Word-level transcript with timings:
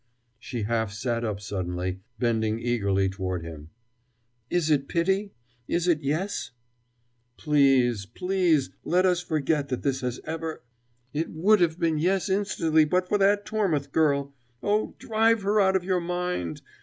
She 0.39 0.63
half 0.63 0.91
sat 0.91 1.23
up 1.23 1.39
suddenly, 1.39 1.99
bending 2.17 2.59
eagerly 2.59 3.07
toward 3.07 3.43
him. 3.43 3.69
"Is 4.49 4.71
it 4.71 4.87
pity? 4.87 5.31
Is 5.67 5.87
it 5.87 6.01
'yes'?" 6.01 6.49
"Please, 7.37 8.07
please, 8.07 8.71
let 8.83 9.05
us 9.05 9.21
forget 9.21 9.69
that 9.69 9.83
this 9.83 10.01
has 10.01 10.19
ever" 10.25 10.63
"It 11.13 11.29
would 11.29 11.79
be 11.79 11.91
'yes' 11.91 12.29
instantly 12.29 12.83
but 12.83 13.07
for 13.07 13.19
that 13.19 13.45
Tormouth 13.45 13.91
girl! 13.91 14.33
Oh, 14.63 14.95
drive 14.97 15.43
her 15.43 15.61
out 15.61 15.75
of 15.75 15.83
your 15.83 16.01
mind! 16.01 16.63